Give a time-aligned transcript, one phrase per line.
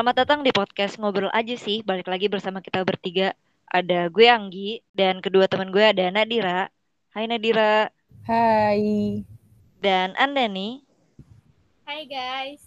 [0.00, 1.84] selamat datang di podcast Ngobrol Aja sih.
[1.84, 3.36] Balik lagi bersama kita bertiga.
[3.68, 6.72] Ada gue Anggi dan kedua teman gue ada Nadira.
[7.12, 7.92] Hai Nadira.
[8.24, 9.20] Hai.
[9.76, 10.80] Dan Anda nih.
[11.84, 12.64] Hai guys.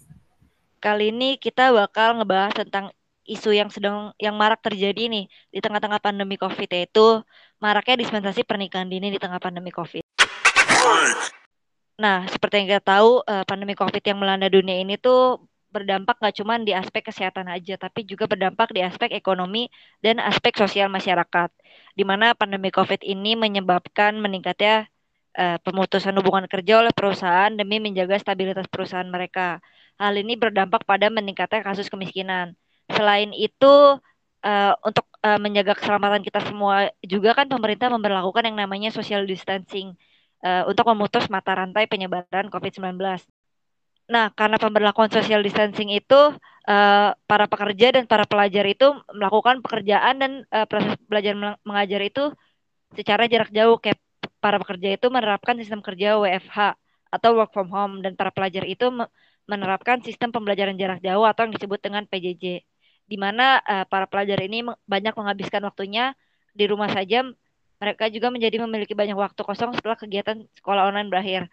[0.78, 2.94] Kali ini kita bakal ngebahas tentang
[3.26, 7.18] isu yang sedang yang marak terjadi nih di tengah-tengah pandemi Covid yaitu
[7.58, 10.06] maraknya dispensasi pernikahan dini di tengah pandemi Covid.
[11.98, 15.42] Nah, seperti yang kita tahu, eh, pandemi COVID yang melanda dunia ini tuh
[15.74, 19.66] berdampak nggak cuma di aspek kesehatan aja, tapi juga berdampak di aspek ekonomi
[20.04, 21.50] dan aspek sosial masyarakat.
[21.98, 24.86] Di mana pandemi COVID ini menyebabkan meningkatnya
[25.34, 29.58] uh, pemutusan hubungan kerja oleh perusahaan demi menjaga stabilitas perusahaan mereka.
[29.98, 32.54] Hal ini berdampak pada meningkatnya kasus kemiskinan.
[32.90, 33.98] Selain itu,
[34.44, 39.96] uh, untuk uh, menjaga keselamatan kita semua juga kan pemerintah memperlakukan yang namanya social distancing
[40.44, 43.00] uh, untuk memutus mata rantai penyebaran COVID-19.
[44.04, 46.36] Nah, karena pemberlakuan social distancing itu
[46.68, 51.32] uh, para pekerja dan para pelajar itu melakukan pekerjaan dan uh, proses belajar
[51.64, 52.28] mengajar itu
[52.92, 53.80] secara jarak jauh.
[53.80, 54.00] Kayak
[54.44, 56.76] para pekerja itu menerapkan sistem kerja WFH
[57.16, 58.92] atau work from home dan para pelajar itu
[59.48, 62.60] menerapkan sistem pembelajaran jarak jauh atau yang disebut dengan PJJ
[63.04, 66.12] di mana uh, para pelajar ini banyak menghabiskan waktunya
[66.52, 67.24] di rumah saja.
[67.80, 71.48] Mereka juga menjadi memiliki banyak waktu kosong setelah kegiatan sekolah online berakhir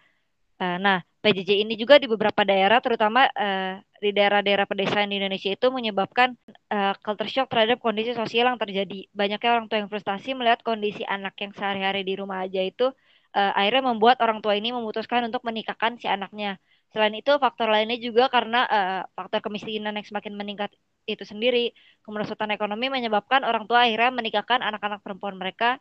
[0.62, 5.68] nah, PJJ ini juga di beberapa daerah, terutama uh, di daerah-daerah pedesaan di Indonesia itu
[5.70, 6.38] menyebabkan
[6.74, 9.10] uh, culture shock terhadap kondisi sosial yang terjadi.
[9.14, 12.94] Banyaknya orang tua yang frustasi melihat kondisi anak yang sehari-hari di rumah aja itu
[13.32, 16.60] akhirnya membuat orang tua ini memutuskan untuk menikahkan si anaknya.
[16.92, 18.68] Selain itu, faktor lainnya juga karena
[19.16, 20.68] faktor kemiskinan yang semakin meningkat
[21.08, 21.72] itu sendiri,
[22.04, 25.80] kemerosotan ekonomi menyebabkan orang tua akhirnya menikahkan anak-anak perempuan mereka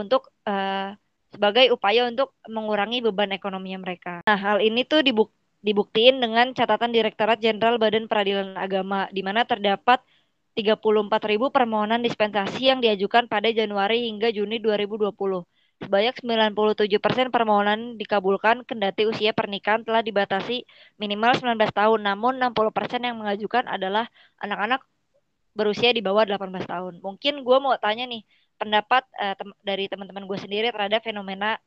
[0.00, 0.32] untuk
[1.32, 4.20] sebagai upaya untuk mengurangi beban ekonomi mereka.
[4.28, 5.32] Nah, hal ini tuh dibuk
[5.62, 10.02] dibuktiin dengan catatan Direktorat Jenderal Badan Peradilan Agama di mana terdapat
[10.52, 15.16] 34.000 permohonan dispensasi yang diajukan pada Januari hingga Juni 2020.
[15.82, 20.62] Sebanyak 97% permohonan dikabulkan kendati usia pernikahan telah dibatasi
[21.00, 22.00] minimal 19 tahun.
[22.06, 24.06] Namun 60% yang mengajukan adalah
[24.38, 24.84] anak-anak
[25.56, 26.94] berusia di bawah 18 tahun.
[27.02, 28.22] Mungkin gue mau tanya nih,
[28.60, 31.58] pendapat uh, tem dari teman-teman gue sendiri terhadap fenomena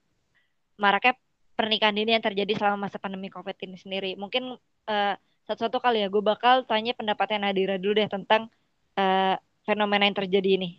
[0.75, 1.15] maraknya
[1.55, 4.11] pernikahan dini yang terjadi selama masa pandemi COVID ini sendiri.
[4.19, 4.59] Mungkin
[4.91, 5.15] uh,
[5.47, 8.51] satu-satu kali ya, gue bakal tanya pendapatnya Nadira dulu deh tentang
[8.99, 10.69] uh, fenomena yang terjadi ini.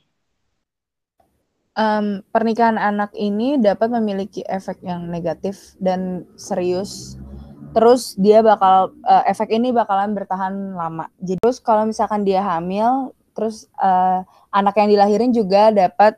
[1.76, 7.20] Um, pernikahan anak ini dapat memiliki efek yang negatif dan serius.
[7.76, 11.12] Terus dia bakal uh, efek ini bakalan bertahan lama.
[11.20, 16.16] Jadi terus kalau misalkan dia hamil, terus uh, anak yang dilahirin juga dapat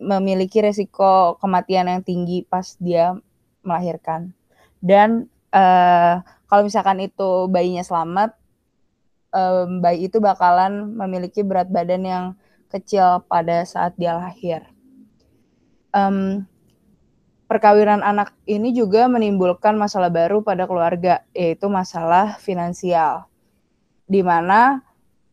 [0.00, 3.14] memiliki resiko kematian yang tinggi pas dia
[3.62, 4.32] melahirkan.
[4.80, 8.40] Dan uh, kalau misalkan itu bayinya selamat
[9.34, 12.24] um, bayi itu bakalan memiliki berat badan yang
[12.70, 14.64] kecil pada saat dia lahir.
[15.90, 16.46] Um,
[17.50, 23.26] perkawinan anak ini juga menimbulkan masalah baru pada keluarga yaitu masalah finansial.
[24.06, 24.82] Di mana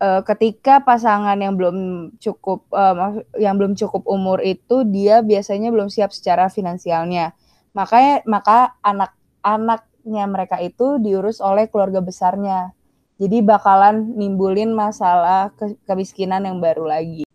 [0.02, 5.92] uh, ketika pasangan yang belum cukup uh, yang belum cukup umur itu dia biasanya belum
[5.92, 7.36] siap secara finansialnya.
[7.76, 12.74] Makanya maka anak-anaknya mereka itu diurus oleh keluarga besarnya.
[13.18, 17.27] Jadi bakalan nimbulin masalah ke kemiskinan yang baru lagi.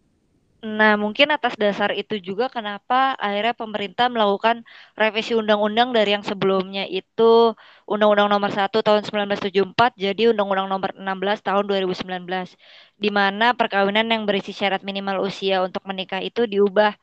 [0.62, 4.62] Nah, mungkin atas dasar itu juga kenapa akhirnya pemerintah melakukan
[4.94, 7.58] revisi undang-undang dari yang sebelumnya itu
[7.90, 12.54] Undang-Undang Nomor 1 Tahun 1974 jadi Undang-Undang Nomor 16 Tahun 2019
[12.94, 16.94] di mana perkawinan yang berisi syarat minimal usia untuk menikah itu diubah.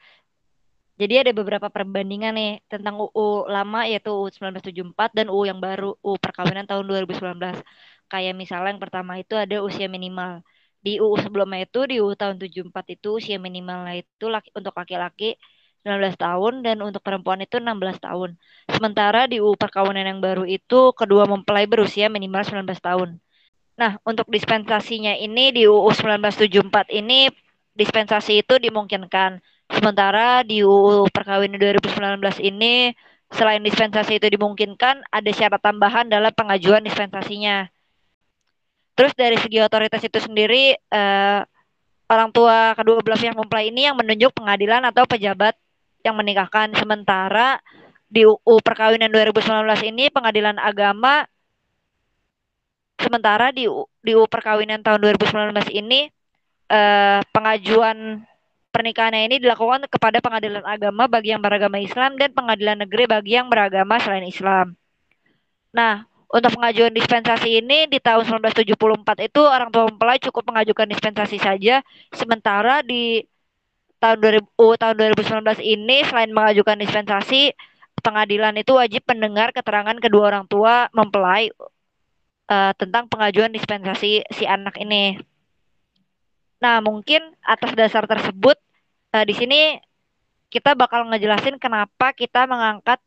[1.00, 5.96] Jadi ada beberapa perbandingan nih tentang UU lama yaitu UU 1974 dan UU yang baru
[6.04, 7.60] UU perkawinan tahun 2019.
[8.12, 10.44] Kayak misalnya yang pertama itu ada usia minimal
[10.80, 15.36] di UU sebelumnya itu di UU tahun 74 itu usia minimalnya itu laki, untuk laki-laki
[15.84, 18.36] 19 tahun dan untuk perempuan itu 16 tahun.
[18.68, 23.10] Sementara di UU perkawinan yang baru itu kedua mempelai berusia minimal 19 tahun.
[23.80, 27.32] Nah, untuk dispensasinya ini di UU 1974 ini
[27.80, 29.40] dispensasi itu dimungkinkan.
[29.72, 32.92] Sementara di UU perkawinan 2019 ini
[33.32, 37.70] selain dispensasi itu dimungkinkan, ada syarat tambahan dalam pengajuan dispensasinya.
[39.00, 41.40] Terus dari segi otoritas itu sendiri uh,
[42.12, 45.56] orang tua kedua belah pihak mempelai ini yang menunjuk pengadilan atau pejabat
[46.04, 46.76] yang menikahkan.
[46.76, 47.64] Sementara
[48.12, 51.24] di UU Perkawinan 2019 ini pengadilan agama
[53.00, 53.72] sementara di
[54.04, 56.12] di UU Perkawinan tahun 2019 ini
[56.68, 58.28] uh, pengajuan
[58.76, 63.48] pernikahannya ini dilakukan kepada pengadilan agama bagi yang beragama Islam dan pengadilan negeri bagi yang
[63.48, 64.76] beragama selain Islam.
[65.72, 68.78] Nah, Untuk pengajuan dispensasi ini di tahun 1974
[69.26, 71.82] itu orang tua mempelai cukup mengajukan dispensasi saja,
[72.14, 73.26] sementara di
[73.98, 77.58] tahun 2000 uh, tahun 2019 ini selain mengajukan dispensasi,
[78.06, 81.50] pengadilan itu wajib mendengar keterangan kedua orang tua mempelai
[82.46, 85.18] uh, tentang pengajuan dispensasi si anak ini.
[86.62, 88.56] Nah, mungkin atas dasar tersebut
[89.18, 89.82] uh, di sini
[90.50, 93.02] kita bakal ngejelasin kenapa kita mengangkat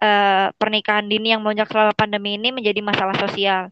[0.00, 3.70] uh, pernikahan dini yang melonjak selama pandemi ini menjadi masalah sosial.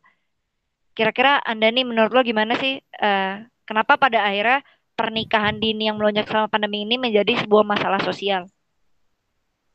[0.93, 2.79] Kira-kira Anda nih menurut lo gimana sih?
[3.01, 4.63] Uh, kenapa pada akhirnya
[4.99, 8.51] pernikahan dini yang melonjak selama pandemi ini menjadi sebuah masalah sosial?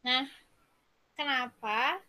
[0.04, 0.28] Nah,
[1.16, 2.04] kenapa?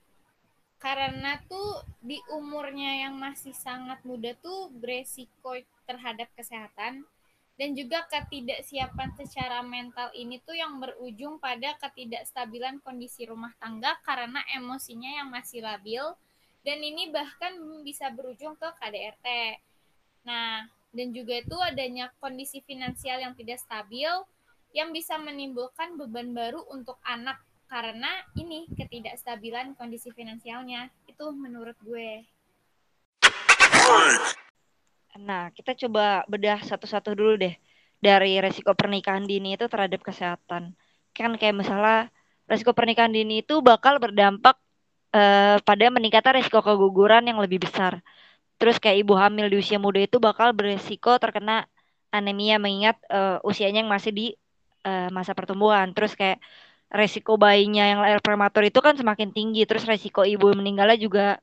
[0.82, 5.56] Karena tuh di umurnya yang masih sangat muda tuh beresiko
[5.88, 7.06] terhadap kesehatan
[7.55, 14.43] dan juga ketidaksiapan secara mental ini tuh yang berujung pada ketidakstabilan kondisi rumah tangga karena
[14.59, 16.03] emosinya yang masih labil
[16.67, 17.55] dan ini bahkan
[17.87, 19.29] bisa berujung ke KDRT.
[20.25, 24.11] Nah, dan juga itu adanya kondisi finansial yang tidak stabil
[24.75, 27.39] yang bisa menimbulkan beban baru untuk anak
[27.71, 30.91] karena ini ketidakstabilan kondisi finansialnya.
[31.07, 32.27] Itu menurut gue.
[35.14, 37.55] Nah, kita coba bedah satu-satu dulu deh
[38.02, 40.75] dari resiko pernikahan dini itu terhadap kesehatan.
[41.14, 42.11] Kan kayak misalnya
[42.50, 44.58] resiko pernikahan dini itu bakal berdampak
[45.14, 48.02] uh, pada meningkatnya resiko keguguran yang lebih besar.
[48.58, 51.66] Terus kayak ibu hamil di usia muda itu bakal beresiko terkena
[52.11, 54.26] anemia mengingat uh, usianya yang masih di
[54.87, 55.94] uh, masa pertumbuhan.
[55.94, 56.43] Terus kayak
[56.90, 59.62] resiko bayinya yang lahir prematur itu kan semakin tinggi.
[59.62, 61.38] Terus resiko ibu meninggalnya juga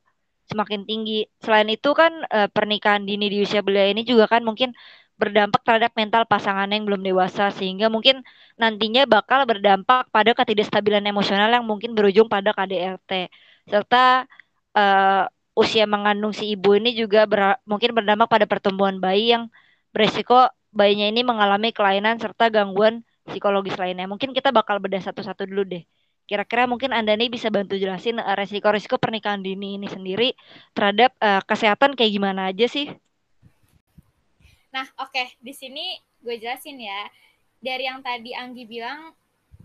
[0.50, 1.28] semakin tinggi.
[1.44, 4.70] Selain itu kan uh, pernikahan dini di usia belia ini juga kan mungkin
[5.20, 8.26] berdampak terhadap mental pasangan yang belum dewasa sehingga mungkin
[8.58, 13.30] nantinya bakal berdampak pada ketidakstabilan emosional yang mungkin berujung pada KDRT
[13.70, 14.26] serta
[14.74, 15.24] uh,
[15.54, 19.44] usia mengandung si ibu ini juga ber mungkin berdampak pada pertumbuhan bayi yang
[19.94, 24.06] beresiko bayinya ini mengalami kelainan serta gangguan psikologis lainnya.
[24.10, 25.82] Mungkin kita bakal bedah satu-satu dulu deh.
[26.32, 30.32] Kira-kira mungkin Anda nih bisa bantu jelasin uh, resiko-resiko pernikahan dini ini sendiri
[30.72, 32.88] terhadap uh, kesehatan kayak gimana aja sih?
[34.72, 35.36] Nah, oke, okay.
[35.44, 37.04] di sini gue jelasin ya.
[37.60, 39.12] Dari yang tadi Anggi bilang,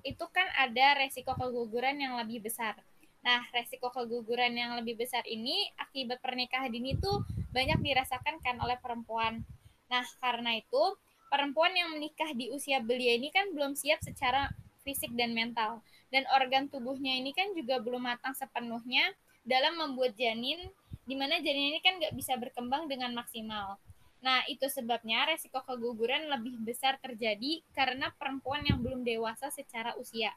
[0.04, 2.75] itu kan ada resiko keguguran yang lebih besar.
[3.24, 7.24] Nah, resiko keguguran yang lebih besar ini akibat pernikahan dini tuh
[7.56, 9.40] banyak dirasakan kan oleh perempuan.
[9.88, 10.84] Nah, karena itu
[11.31, 14.52] perempuan yang menikah di usia belia ini kan belum siap secara
[14.88, 19.12] fisik dan mental dan organ tubuhnya ini kan juga belum matang sepenuhnya
[19.44, 20.72] dalam membuat janin
[21.04, 23.75] di mana janin ini kan nggak bisa berkembang dengan maksimal.
[24.24, 30.34] Nah, itu sebabnya resiko keguguran lebih besar terjadi karena perempuan yang belum dewasa secara usia.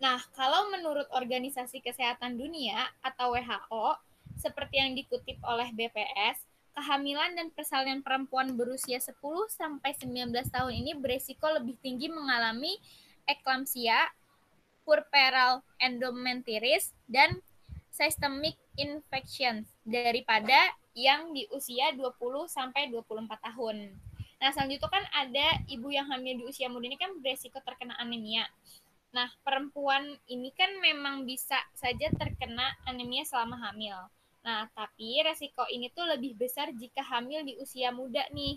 [0.00, 4.00] Nah, kalau menurut Organisasi Kesehatan Dunia atau WHO,
[4.40, 9.20] seperti yang dikutip oleh BPS, kehamilan dan persalinan perempuan berusia 10
[9.52, 12.80] sampai 19 tahun ini beresiko lebih tinggi mengalami
[13.30, 14.10] eklamsia,
[14.82, 17.38] puerperal endometritis dan
[17.90, 22.18] systemic infection daripada yang di usia 20
[22.50, 23.94] sampai 24 tahun.
[24.40, 28.48] Nah, selanjutnya kan ada ibu yang hamil di usia muda ini kan beresiko terkena anemia.
[29.12, 33.98] Nah, perempuan ini kan memang bisa saja terkena anemia selama hamil.
[34.40, 38.56] Nah, tapi resiko ini tuh lebih besar jika hamil di usia muda nih.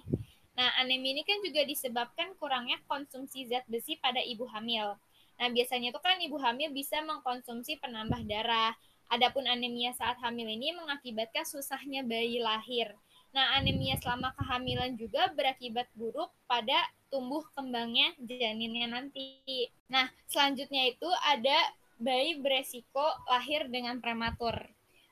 [0.54, 4.94] Nah, anemia ini kan juga disebabkan kurangnya konsumsi zat besi pada ibu hamil.
[5.42, 8.78] Nah, biasanya itu kan ibu hamil bisa mengkonsumsi penambah darah.
[9.10, 12.94] Adapun anemia saat hamil ini mengakibatkan susahnya bayi lahir.
[13.34, 19.70] Nah, anemia selama kehamilan juga berakibat buruk pada tumbuh kembangnya janinnya nanti.
[19.90, 24.54] Nah, selanjutnya itu ada bayi beresiko lahir dengan prematur.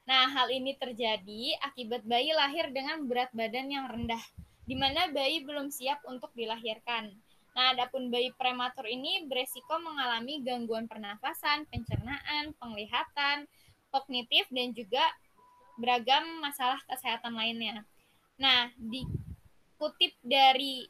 [0.05, 4.21] Nah, hal ini terjadi akibat bayi lahir dengan berat badan yang rendah,
[4.65, 7.11] di mana bayi belum siap untuk dilahirkan.
[7.51, 13.43] Nah, adapun bayi prematur ini beresiko mengalami gangguan pernafasan, pencernaan, penglihatan,
[13.91, 15.03] kognitif, dan juga
[15.75, 17.83] beragam masalah kesehatan lainnya.
[18.39, 20.87] Nah, dikutip dari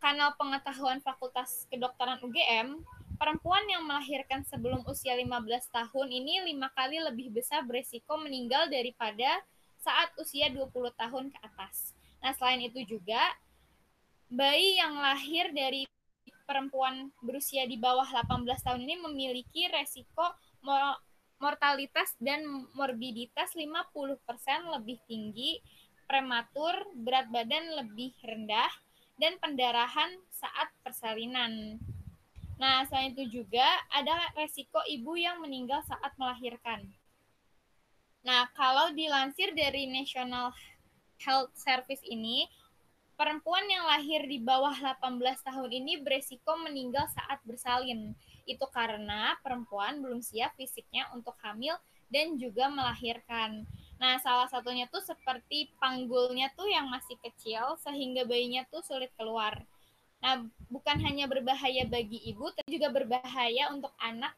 [0.00, 2.80] kanal pengetahuan Fakultas Kedokteran UGM,
[3.20, 5.30] perempuan yang melahirkan sebelum usia 15
[5.70, 9.38] tahun ini lima kali lebih besar beresiko meninggal daripada
[9.78, 11.91] saat usia 20 tahun ke atas.
[12.22, 13.20] Nah, selain itu juga
[14.30, 15.84] bayi yang lahir dari
[16.46, 20.24] perempuan berusia di bawah 18 tahun ini memiliki resiko
[21.42, 22.46] mortalitas dan
[22.78, 23.90] morbiditas 50%
[24.78, 25.58] lebih tinggi,
[26.06, 28.70] prematur, berat badan lebih rendah,
[29.18, 31.82] dan pendarahan saat persalinan.
[32.62, 36.86] Nah, selain itu juga ada resiko ibu yang meninggal saat melahirkan.
[38.22, 40.54] Nah, kalau dilansir dari National
[41.22, 42.50] Health Service ini,
[43.14, 48.14] perempuan yang lahir di bawah 18 tahun ini beresiko meninggal saat bersalin.
[48.44, 51.78] Itu karena perempuan belum siap fisiknya untuk hamil
[52.10, 53.64] dan juga melahirkan.
[54.02, 59.62] Nah, salah satunya tuh seperti panggulnya tuh yang masih kecil sehingga bayinya tuh sulit keluar.
[60.18, 64.34] Nah, bukan hanya berbahaya bagi ibu, tapi juga berbahaya untuk anak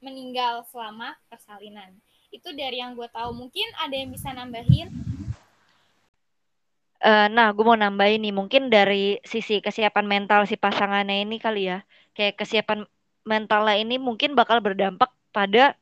[0.00, 1.94] meninggal selama persalinan.
[2.32, 3.36] Itu dari yang gue tahu.
[3.36, 4.88] Mungkin ada yang bisa nambahin?
[7.02, 11.66] Uh, nah, gue mau nambahin nih, mungkin dari sisi kesiapan mental si pasangannya ini kali
[11.70, 11.82] ya,
[12.14, 12.86] kayak kesiapan
[13.26, 15.74] mentalnya ini mungkin bakal berdampak pada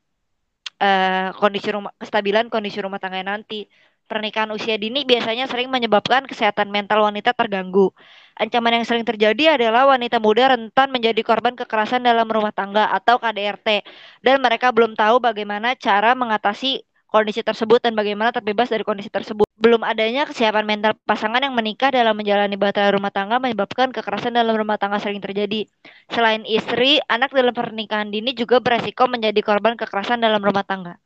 [0.80, 3.68] uh, kondisi rumah, kestabilan kondisi rumah tangga nanti.
[4.10, 7.94] Pernikahan usia dini biasanya sering menyebabkan kesehatan mental wanita terganggu.
[8.34, 13.22] Ancaman yang sering terjadi adalah wanita muda rentan menjadi korban kekerasan dalam rumah tangga atau
[13.22, 13.86] KDRT
[14.26, 19.44] dan mereka belum tahu bagaimana cara mengatasi kondisi tersebut dan bagaimana terbebas dari kondisi tersebut.
[19.60, 24.56] Belum adanya kesiapan mental pasangan yang menikah dalam menjalani bahtera rumah tangga menyebabkan kekerasan dalam
[24.56, 25.68] rumah tangga sering terjadi.
[26.08, 30.96] Selain istri, anak dalam pernikahan dini juga beresiko menjadi korban kekerasan dalam rumah tangga.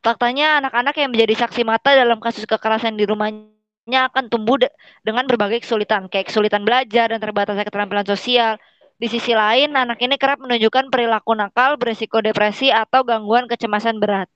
[0.00, 4.70] Faktanya anak-anak yang menjadi saksi mata dalam kasus kekerasan di rumahnya akan tumbuh de
[5.02, 8.56] dengan berbagai kesulitan, kayak kesulitan belajar dan terbatasnya keterampilan sosial.
[8.98, 14.30] Di sisi lain, anak ini kerap menunjukkan perilaku nakal, berisiko depresi atau gangguan kecemasan berat.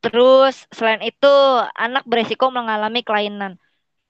[0.00, 1.34] Terus, selain itu,
[1.76, 3.60] anak berisiko mengalami kelainan.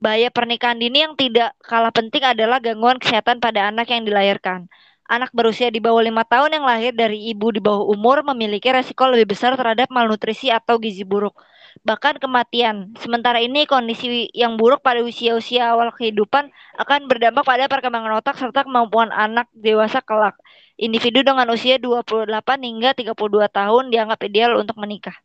[0.02, 4.70] Bahaya pernikahan dini yang tidak kalah penting adalah gangguan kesehatan pada anak yang dilahirkan
[5.10, 9.10] anak berusia di bawah lima tahun yang lahir dari ibu di bawah umur memiliki resiko
[9.10, 11.34] lebih besar terhadap malnutrisi atau gizi buruk,
[11.82, 12.94] bahkan kematian.
[13.02, 18.62] Sementara ini kondisi yang buruk pada usia-usia awal kehidupan akan berdampak pada perkembangan otak serta
[18.62, 20.38] kemampuan anak dewasa kelak.
[20.78, 22.30] Individu dengan usia 28
[22.62, 25.18] hingga 32 tahun dianggap ideal untuk menikah.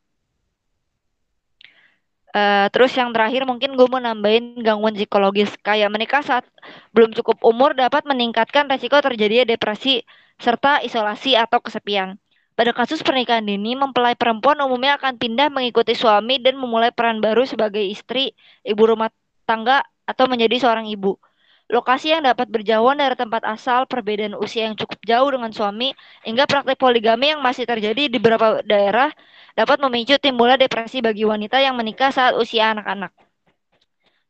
[2.36, 6.44] Uh, terus yang terakhir mungkin gue mau nambahin gangguan psikologis kayak menikah saat
[6.92, 10.04] belum cukup umur dapat meningkatkan resiko terjadinya depresi
[10.36, 12.20] serta isolasi atau kesepian.
[12.56, 17.44] Pada kasus pernikahan dini, mempelai perempuan umumnya akan pindah mengikuti suami dan memulai peran baru
[17.48, 18.32] sebagai istri,
[18.64, 19.12] ibu rumah
[19.44, 21.20] tangga, atau menjadi seorang ibu.
[21.66, 26.46] Lokasi yang dapat berjauhan dari tempat asal, perbedaan usia yang cukup jauh dengan suami, hingga
[26.46, 29.10] praktik poligami yang masih terjadi di beberapa daerah
[29.58, 33.10] dapat memicu timbulnya depresi bagi wanita yang menikah saat usia anak-anak.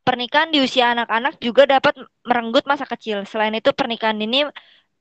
[0.06, 3.27] Pernikahan di usia anak-anak juga dapat merenggut masa kecil.
[3.27, 4.48] Selain itu, pernikahan ini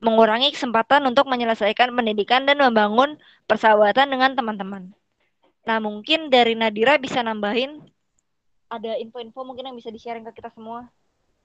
[0.03, 3.15] mengurangi kesempatan untuk menyelesaikan pendidikan dan membangun
[3.47, 4.91] persahabatan dengan teman-teman.
[5.63, 7.79] Nah, mungkin dari Nadira bisa nambahin
[8.65, 10.89] ada info-info mungkin yang bisa di-sharing ke kita semua.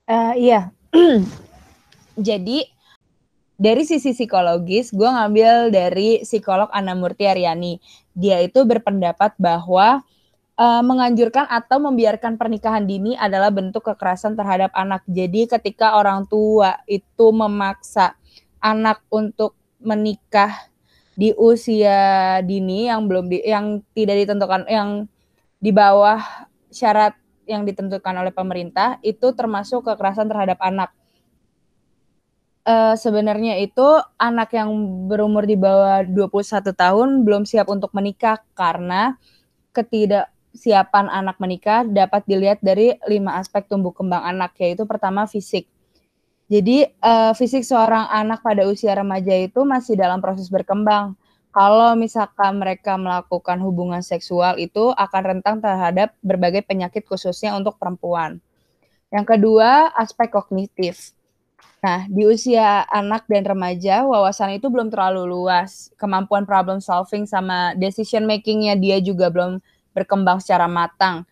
[0.06, 0.70] Uh, iya.
[2.28, 2.64] Jadi
[3.60, 7.76] dari sisi psikologis, gue ngambil dari psikolog Anna Murti Aryani.
[8.16, 10.00] Dia itu berpendapat bahwa
[10.56, 15.04] uh, menganjurkan atau membiarkan pernikahan dini adalah bentuk kekerasan terhadap anak.
[15.04, 18.16] Jadi ketika orang tua itu memaksa
[18.64, 20.68] anak untuk menikah
[21.16, 25.04] di usia dini yang belum di, yang tidak ditentukan yang
[25.60, 26.20] di bawah
[26.72, 27.12] syarat
[27.50, 30.94] yang ditentukan oleh pemerintah itu termasuk kekerasan terhadap anak.
[32.62, 34.70] Uh, sebenarnya itu anak yang
[35.10, 39.18] berumur di bawah 21 tahun belum siap untuk menikah karena
[39.74, 45.66] ketidaksiapan anak menikah dapat dilihat dari lima aspek tumbuh kembang anak yaitu pertama fisik.
[46.50, 51.16] Jadi uh, fisik seorang anak pada usia remaja itu masih dalam proses berkembang
[51.50, 58.38] kalau misalkan mereka melakukan hubungan seksual itu akan rentang terhadap berbagai penyakit khususnya untuk perempuan.
[59.10, 61.10] Yang kedua, aspek kognitif.
[61.82, 65.90] Nah, di usia anak dan remaja, wawasan itu belum terlalu luas.
[65.98, 69.58] Kemampuan problem solving sama decision makingnya dia juga belum
[69.90, 71.26] berkembang secara matang.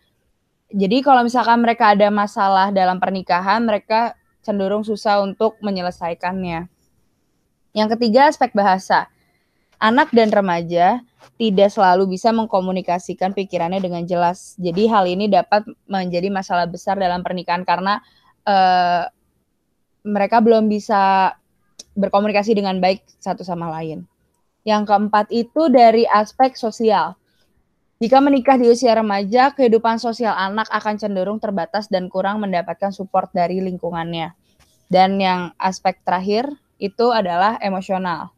[0.74, 6.66] Jadi kalau misalkan mereka ada masalah dalam pernikahan, mereka cenderung susah untuk menyelesaikannya.
[7.76, 9.06] Yang ketiga, aspek bahasa
[9.78, 11.02] anak dan remaja
[11.38, 14.58] tidak selalu bisa mengkomunikasikan pikirannya dengan jelas.
[14.58, 18.02] Jadi hal ini dapat menjadi masalah besar dalam pernikahan karena
[18.42, 19.06] uh,
[20.02, 21.34] mereka belum bisa
[21.94, 24.02] berkomunikasi dengan baik satu sama lain.
[24.66, 27.14] Yang keempat itu dari aspek sosial.
[27.98, 33.30] Jika menikah di usia remaja, kehidupan sosial anak akan cenderung terbatas dan kurang mendapatkan support
[33.34, 34.34] dari lingkungannya.
[34.86, 36.46] Dan yang aspek terakhir
[36.78, 38.37] itu adalah emosional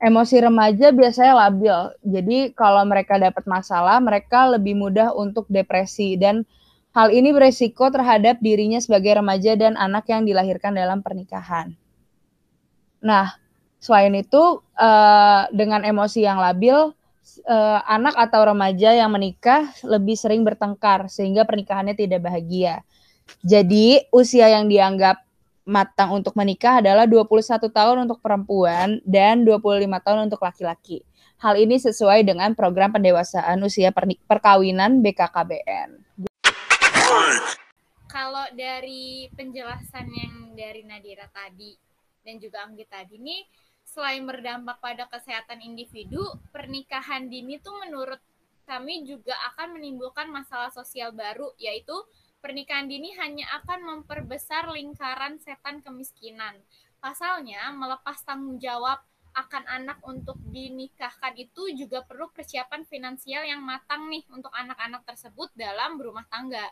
[0.00, 1.76] emosi remaja biasanya labil.
[2.00, 6.48] Jadi kalau mereka dapat masalah, mereka lebih mudah untuk depresi dan
[6.96, 11.76] hal ini beresiko terhadap dirinya sebagai remaja dan anak yang dilahirkan dalam pernikahan.
[13.04, 13.36] Nah,
[13.78, 16.92] selain itu uh, dengan emosi yang labil,
[17.46, 22.82] uh, anak atau remaja yang menikah lebih sering bertengkar sehingga pernikahannya tidak bahagia.
[23.46, 25.22] Jadi, usia yang dianggap
[25.68, 31.04] matang untuk menikah adalah 21 tahun untuk perempuan dan 25 tahun untuk laki-laki.
[31.40, 33.92] Hal ini sesuai dengan program pendewasaan usia
[34.28, 36.04] perkawinan BKKBN.
[38.10, 41.72] Kalau dari penjelasan yang dari Nadira tadi
[42.20, 43.40] dan juga Anggi tadi ini
[43.86, 46.22] selain berdampak pada kesehatan individu,
[46.54, 48.20] pernikahan dini tuh menurut
[48.70, 51.94] kami juga akan menimbulkan masalah sosial baru, yaitu
[52.40, 56.56] pernikahan dini hanya akan memperbesar lingkaran setan kemiskinan.
[56.98, 64.10] Pasalnya, melepas tanggung jawab akan anak untuk dinikahkan itu juga perlu persiapan finansial yang matang
[64.10, 66.66] nih untuk anak-anak tersebut dalam berumah tangga.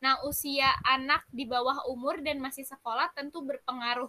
[0.00, 4.08] Nah, usia anak di bawah umur dan masih sekolah tentu berpengaruh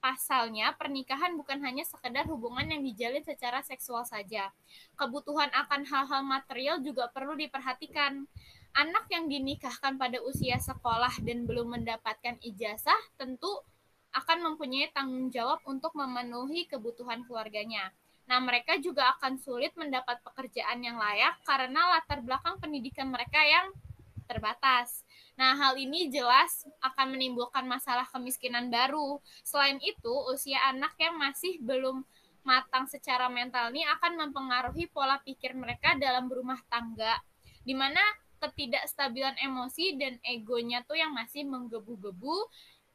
[0.00, 4.48] Pasalnya, pernikahan bukan hanya sekedar hubungan yang dijalin secara seksual saja.
[4.96, 8.24] Kebutuhan akan hal-hal material juga perlu diperhatikan.
[8.70, 13.50] Anak yang dinikahkan pada usia sekolah dan belum mendapatkan ijazah tentu
[14.14, 17.90] akan mempunyai tanggung jawab untuk memenuhi kebutuhan keluarganya.
[18.30, 23.74] Nah, mereka juga akan sulit mendapat pekerjaan yang layak karena latar belakang pendidikan mereka yang
[24.30, 25.02] terbatas.
[25.34, 29.18] Nah, hal ini jelas akan menimbulkan masalah kemiskinan baru.
[29.42, 32.06] Selain itu, usia anak yang masih belum
[32.46, 37.18] matang secara mental ini akan mempengaruhi pola pikir mereka dalam berumah tangga,
[37.66, 38.00] di mana
[38.40, 42.48] ketidakstabilan emosi dan egonya tuh yang masih menggebu-gebu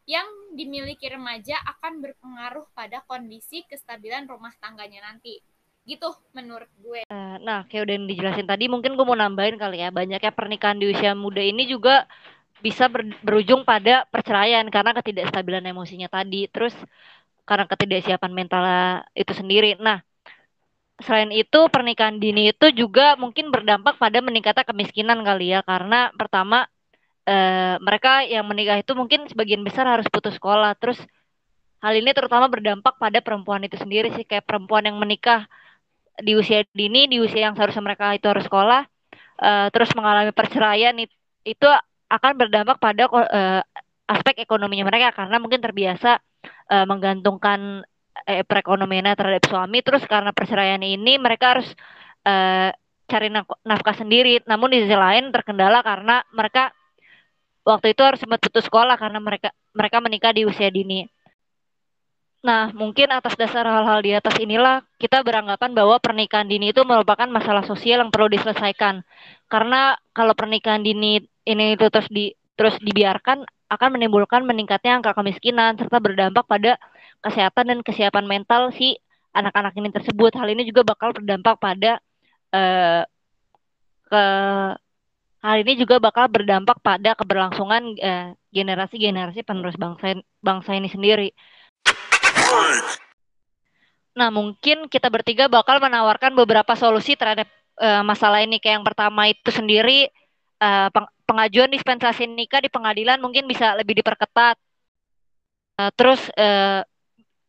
[0.05, 5.41] yang dimiliki remaja akan berpengaruh pada kondisi kestabilan rumah tangganya nanti.
[5.85, 7.05] Gitu menurut gue.
[7.05, 10.77] Eh, nah, kayak udah yang dijelasin tadi, mungkin gue mau nambahin kali ya, banyaknya pernikahan
[10.81, 12.09] di usia muda ini juga
[12.61, 16.49] bisa ber, berujung pada perceraian karena ketidakstabilan emosinya tadi.
[16.49, 16.73] Terus
[17.45, 18.63] karena ketidaksiapan mental
[19.13, 19.77] itu sendiri.
[19.77, 20.01] Nah
[21.03, 25.59] selain itu pernikahan dini itu juga mungkin berdampak pada meningkatnya kemiskinan kali ya.
[25.65, 26.67] Karena pertama
[27.27, 30.75] eh, mereka yang menikah itu mungkin sebagian besar harus putus sekolah.
[30.79, 30.99] Terus
[31.83, 34.23] hal ini terutama berdampak pada perempuan itu sendiri sih.
[34.23, 35.47] Kayak perempuan yang menikah
[36.15, 38.87] di usia dini di usia yang seharusnya mereka itu harus sekolah
[39.41, 40.95] uh, terus mengalami perceraian
[41.45, 41.67] itu,
[42.05, 43.61] akan berdampak pada uh,
[44.07, 45.11] aspek ekonominya mereka.
[45.11, 46.21] Karena mungkin terbiasa
[46.71, 47.83] uh, menggantungkan
[48.23, 51.67] eh, perekonomiannya terhadap suami terus karena perceraian ini mereka harus
[52.23, 52.71] uh,
[53.05, 53.29] cari
[53.67, 56.73] nafkah sendiri namun di sisi lain terkendala karena mereka
[57.65, 61.09] waktu itu harus sempat putus sekolah karena mereka mereka menikah di usia dini.
[62.45, 67.25] Nah, mungkin atas dasar hal-hal di atas inilah kita beranggapan bahwa pernikahan dini itu merupakan
[67.25, 69.01] masalah sosial yang perlu diselesaikan.
[69.49, 75.73] Karena kalau pernikahan dini ini itu terus di terus dibiarkan akan menimbulkan meningkatnya angka kemiskinan
[75.81, 76.77] serta berdampak pada
[77.23, 78.97] kesehatan dan kesiapan mental si
[79.35, 80.31] anak-anak ini tersebut.
[80.39, 81.99] Hal ini juga bakal berdampak pada
[82.55, 83.03] uh,
[84.05, 84.23] ke
[85.45, 91.29] hal ini juga bakal berdampak pada keberlangsungan uh, generasi-generasi penerus bangsa bangsa ini sendiri.
[94.15, 97.51] Nah, mungkin kita bertiga bakal menawarkan beberapa solusi terhadap
[97.83, 98.63] uh, masalah ini.
[98.63, 100.07] Kayak yang pertama itu sendiri
[100.63, 100.87] uh,
[101.27, 104.55] pengajuan dispensasi nikah di pengadilan mungkin bisa lebih diperketat.
[105.75, 106.87] Uh, terus uh,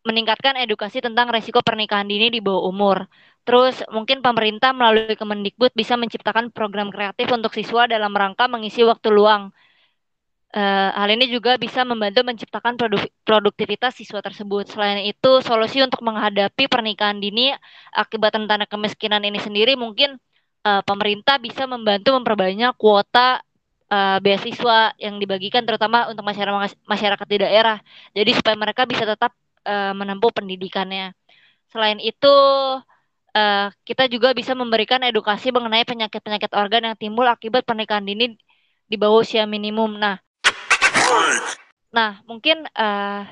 [0.07, 3.11] meningkatkan edukasi tentang resiko pernikahan dini di bawah umur.
[3.47, 9.11] Terus mungkin pemerintah melalui Kemendikbud bisa menciptakan program kreatif untuk siswa dalam rangka mengisi waktu
[9.11, 9.51] luang.
[10.57, 12.79] Uh, hal ini juga bisa membantu menciptakan
[13.27, 14.71] produktivitas siswa tersebut.
[14.73, 17.53] Selain itu, solusi untuk menghadapi pernikahan dini
[17.93, 20.17] akibat tentang kemiskinan ini sendiri mungkin
[20.65, 23.43] uh, pemerintah bisa membantu memperbanyak kuota
[23.91, 27.79] uh, beasiswa yang dibagikan terutama untuk masyarakat masyarakat di daerah.
[28.17, 31.13] Jadi supaya mereka bisa tetap uh, menempuh pendidikannya.
[31.75, 32.35] Selain itu
[33.37, 38.39] uh, kita juga bisa memberikan edukasi mengenai penyakit-penyakit organ yang timbul akibat pernikahan dini
[38.87, 39.99] di bawah usia minimum.
[39.99, 40.23] Nah,
[41.91, 43.27] nah mungkin uh,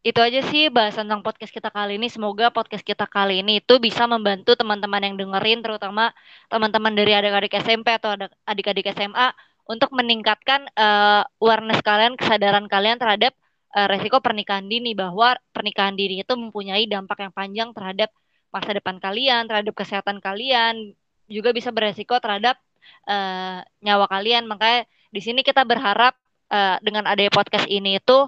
[0.00, 2.08] itu aja sih bahas tentang podcast kita kali ini.
[2.08, 6.12] Semoga podcast kita kali ini itu bisa membantu teman-teman yang dengerin, terutama
[6.48, 8.16] teman-teman dari adik-adik SMP atau
[8.48, 9.32] adik-adik SMA
[9.68, 13.36] untuk meningkatkan uh, awareness kalian, kesadaran kalian terhadap
[13.74, 18.10] uh, resiko pernikahan dini bahwa pernikahan dini itu mempunyai dampak yang panjang terhadap
[18.50, 20.94] masa depan kalian, terhadap kesehatan kalian,
[21.30, 22.58] juga bisa beresiko terhadap
[23.06, 24.50] uh, nyawa kalian.
[24.50, 26.18] Makanya di sini kita berharap
[26.50, 28.26] uh, dengan adanya podcast ini itu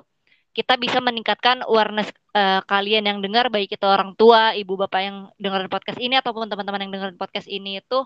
[0.53, 5.17] kita bisa meningkatkan awareness uh, kalian yang dengar baik itu orang tua, ibu bapak yang
[5.41, 8.05] dengar podcast ini ataupun teman-teman yang dengar podcast ini itu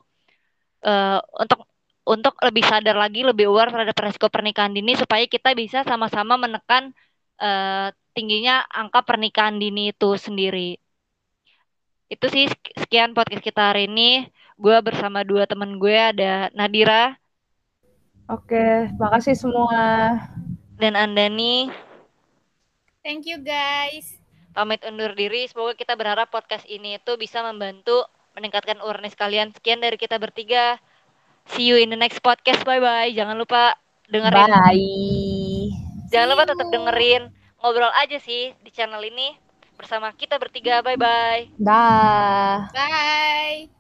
[0.86, 1.66] uh, untuk
[2.06, 6.94] untuk lebih sadar lagi, lebih aware terhadap resiko pernikahan dini supaya kita bisa sama-sama menekan
[7.40, 10.80] uh, tingginya angka pernikahan dini itu sendiri.
[12.06, 12.46] itu sih
[12.78, 14.30] sekian podcast kita hari ini.
[14.54, 17.18] Gue bersama dua teman gue ada Nadira.
[18.30, 20.14] Oke, makasih semua.
[20.78, 21.70] Dan Andani.
[23.02, 24.18] Thank you guys.
[24.50, 25.46] Pamit undur diri.
[25.46, 29.54] Semoga kita berharap podcast ini itu bisa membantu meningkatkan awareness kalian.
[29.54, 30.78] Sekian dari kita bertiga.
[31.54, 32.66] See you in the next podcast.
[32.66, 33.10] Bye bye.
[33.14, 33.78] Jangan lupa
[34.10, 34.50] dengerin.
[34.50, 35.35] Bye.
[36.10, 37.22] Jangan lupa tetap dengerin
[37.60, 39.34] ngobrol aja sih di channel ini
[39.76, 40.80] bersama kita bertiga.
[40.80, 41.42] Bye bye.
[41.58, 42.70] Dah.
[42.72, 43.75] Bye.